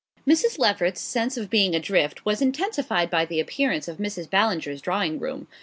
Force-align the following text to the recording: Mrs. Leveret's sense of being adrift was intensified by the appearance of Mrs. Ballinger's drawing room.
Mrs. 0.27 0.57
Leveret's 0.57 0.99
sense 0.99 1.37
of 1.37 1.51
being 1.51 1.75
adrift 1.75 2.25
was 2.25 2.41
intensified 2.41 3.11
by 3.11 3.23
the 3.23 3.39
appearance 3.39 3.87
of 3.87 3.97
Mrs. 3.97 4.27
Ballinger's 4.27 4.81
drawing 4.81 5.19
room. 5.19 5.47